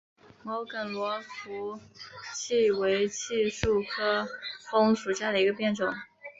[0.41, 1.79] 毛梗罗浮
[2.33, 4.27] 槭为槭树科
[4.71, 5.93] 枫属下的一个变种。